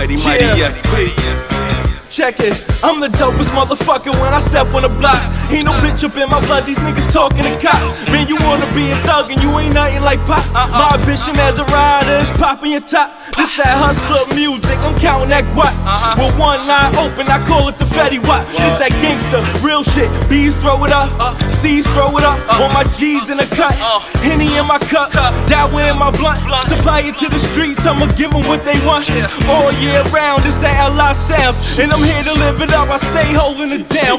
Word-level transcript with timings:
mighty, 0.00 0.16
mighty 0.24 0.44
Yeah. 0.44 0.70
FP. 0.70 1.12
Check 2.08 2.40
it, 2.40 2.54
I'm 2.82 3.00
the 3.00 3.08
dopest 3.08 3.50
motherfucker 3.52 4.12
when 4.20 4.32
I 4.32 4.40
step 4.40 4.72
on 4.74 4.82
the 4.82 4.88
block. 4.88 5.20
Ain't 5.50 5.66
no 5.66 5.72
bitch 5.82 6.04
up 6.04 6.16
in 6.16 6.28
my 6.30 6.40
blood, 6.46 6.64
these 6.66 6.78
niggas 6.78 7.12
talking 7.12 7.44
to 7.44 7.58
cops. 7.58 8.06
Man, 8.06 8.28
you 8.28 8.36
wanna 8.40 8.66
be 8.74 8.90
a 8.90 8.96
thug 9.02 9.30
and 9.30 9.42
you 9.42 9.50
ain't 9.58 9.74
nothing 9.74 10.02
like 10.02 10.20
pop. 10.26 10.44
My 10.54 10.94
ambition 10.94 11.36
as 11.38 11.58
a 11.58 11.64
rider 11.64 12.16
is 12.22 12.30
popping 12.32 12.72
your 12.72 12.80
top. 12.80 13.10
This 13.36 13.56
that 13.56 13.74
hustler 13.74 14.26
music, 14.34 14.78
I'm 14.80 14.98
counting 14.98 15.30
that 15.30 15.44
guap. 15.56 15.74
With 16.18 16.38
one 16.38 16.60
eye 16.60 16.92
open, 17.02 17.26
I 17.26 17.42
call 17.46 17.68
it 17.68 17.78
the 17.78 17.84
Fetty 17.84 18.22
Wap. 18.22 18.46
This 18.48 18.76
that 18.78 18.94
gangster, 19.02 19.42
real 19.64 19.82
shit. 19.82 20.08
B's 20.28 20.54
throw 20.54 20.84
it 20.84 20.92
up, 20.92 21.10
C's 21.52 21.86
throw 21.94 22.14
it 22.18 22.24
up. 22.24 22.38
On 22.60 22.72
my 22.72 22.84
G's 22.94 23.30
in 23.30 23.38
the 23.38 23.48
cut, 23.58 23.74
Henny 24.22 24.54
in 24.56 24.66
my 24.66 24.78
cup, 24.78 25.10
Dow 25.48 25.66
in 25.78 25.98
my 25.98 26.10
blunt. 26.14 26.40
Supply 26.68 27.00
it 27.10 27.16
to 27.18 27.28
the 27.28 27.38
streets, 27.38 27.86
I'ma 27.86 28.06
give 28.14 28.30
them 28.30 28.46
what 28.46 28.62
they 28.62 28.78
want. 28.86 29.10
All 29.50 29.72
year 29.82 30.02
round, 30.14 30.46
it's 30.46 30.58
that 30.58 30.78
LI 30.94 31.12
sounds. 31.14 31.58
And 31.78 31.90
I'm 31.92 32.02
here 32.04 32.22
to 32.22 32.34
live 32.38 32.60
it 32.60 32.70
up, 32.70 32.88
I 32.88 32.98
stay 32.98 33.32
holding 33.34 33.72
it 33.72 33.88
down. 33.88 34.18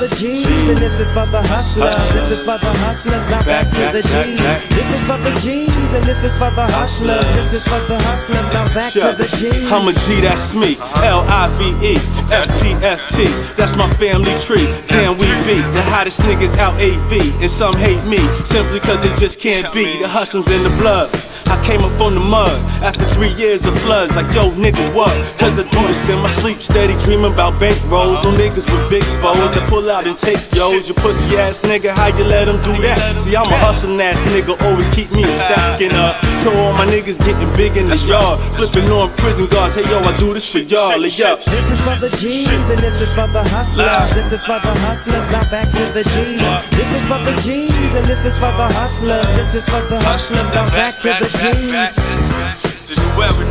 The 0.00 0.08
G's 0.16 0.49
and 0.70 0.78
this 0.78 1.00
is 1.00 1.10
for 1.12 1.26
the 1.26 1.42
hustlers. 1.42 1.98
This 2.14 2.38
is 2.38 2.40
for 2.46 2.54
the 2.58 2.72
hustlers. 2.86 3.22
Now 3.26 3.42
back, 3.42 3.66
Back, 3.66 3.74
to 3.74 3.80
back, 3.80 3.92
the 3.92 4.02
back, 4.06 4.26
G's. 4.26 4.38
back. 4.38 4.60
This 4.70 4.88
is 4.94 5.02
for 5.02 5.18
the 5.18 5.32
G's 5.42 5.90
and 5.92 6.04
this 6.06 6.20
is 6.22 6.34
for 6.38 6.50
the 6.54 6.66
hustlers. 6.70 7.26
This 7.34 7.50
is 7.58 7.64
for 7.66 7.80
the 7.90 7.98
hustlers. 7.98 8.46
Now 8.54 8.66
back 8.74 8.92
to 8.94 9.00
Chuck, 9.00 9.16
the 9.18 9.26
G's. 9.26 9.66
I'm 9.72 9.88
a 9.90 9.92
G, 10.06 10.22
that's 10.22 10.54
me. 10.54 10.78
L 11.02 11.26
I 11.26 11.50
V 11.58 11.74
E 11.82 11.94
F 12.30 12.46
P 12.62 12.70
F 12.86 13.00
T. 13.10 13.26
That's 13.58 13.74
my 13.74 13.90
family 13.98 14.34
tree. 14.38 14.70
Damn, 14.86 15.18
we 15.18 15.26
be 15.42 15.58
the 15.74 15.82
hottest 15.90 16.22
niggas 16.22 16.54
out 16.58 16.78
AV. 16.78 17.18
And 17.42 17.50
some 17.50 17.74
hate 17.74 18.02
me 18.06 18.22
simply 18.46 18.78
cause 18.78 19.02
they 19.02 19.12
just 19.18 19.40
can't 19.40 19.66
be. 19.74 19.98
The 19.98 20.08
hustling's 20.08 20.48
in 20.50 20.62
the 20.62 20.70
blood. 20.78 21.10
I 21.50 21.58
came 21.66 21.82
up 21.82 21.90
from 21.98 22.14
the 22.14 22.20
mud 22.22 22.54
after 22.86 23.02
three 23.10 23.34
years 23.34 23.66
of 23.66 23.74
floods. 23.82 24.14
Like, 24.14 24.30
yo, 24.34 24.50
nigga, 24.54 24.94
what? 24.94 25.10
Cause 25.38 25.58
I 25.58 25.66
do 25.66 25.82
this 25.88 26.08
in 26.08 26.18
my 26.22 26.28
sleep, 26.28 26.62
steady 26.62 26.94
dreaming 27.02 27.32
about 27.32 27.58
bank 27.58 27.74
rolls. 27.90 28.22
No 28.22 28.30
niggas 28.30 28.70
with 28.70 28.86
big 28.88 29.02
foes 29.18 29.50
that 29.58 29.66
pull 29.68 29.90
out 29.90 30.06
and 30.06 30.16
take 30.16 30.38
yo's. 30.60 30.88
You 30.88 30.94
pussy 30.94 31.36
ass 31.40 31.60
nigga, 31.64 31.90
how 31.90 32.12
you 32.12 32.24
let 32.24 32.44
them 32.44 32.60
do 32.60 32.76
that? 32.84 33.00
See, 33.20 33.36
I'm 33.36 33.48
a 33.48 33.58
hustling 33.64 34.00
ass 34.00 34.20
nigga, 34.28 34.60
always 34.68 34.88
keep 34.92 35.10
me 35.12 35.24
in 35.24 35.32
stacking 35.32 35.92
up. 35.96 36.20
Uh, 36.20 36.42
to 36.44 36.48
all 36.60 36.72
my 36.76 36.84
niggas 36.84 37.18
getting 37.18 37.50
big 37.56 37.76
in 37.76 37.86
the 37.88 37.96
yard, 38.08 38.40
flipping 38.56 38.88
on 38.92 39.08
prison 39.16 39.46
guards. 39.48 39.74
Hey, 39.76 39.84
yo, 39.88 40.00
I 40.00 40.12
do 40.16 40.32
this 40.34 40.52
for 40.52 40.60
y'all. 40.60 40.98
Lay 41.00 41.08
up. 41.24 41.40
This 41.40 41.64
is 41.72 41.80
for 41.80 41.96
the 41.96 42.10
G's 42.20 42.48
and 42.48 42.78
this 42.80 43.00
is 43.00 43.12
for 43.14 43.28
the 43.32 43.42
hustlers. 43.44 44.12
This 44.14 44.32
is 44.32 44.42
for 44.44 44.58
the 44.60 44.72
hustlers. 44.84 45.24
Now 45.32 45.44
back 45.50 45.68
to 45.72 45.84
the 45.96 46.04
G's. 46.04 46.40
This 46.76 46.90
is 46.92 47.02
for 47.08 47.20
the 47.24 47.34
G's 47.40 47.94
and 47.94 48.06
this 48.06 48.20
is 48.24 48.36
for 48.36 48.52
the 48.60 48.68
hustlers. 48.76 49.26
This 49.36 49.54
is 49.54 49.64
for 49.64 49.80
the 49.88 49.98
hustlers. 50.00 50.46
Now 50.52 50.68
back 50.76 50.94
to 51.04 51.08
the 51.20 51.28
G's. 51.28 52.80
To 52.90 52.98
whoever 53.14 53.44